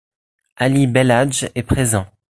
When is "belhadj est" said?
0.87-1.61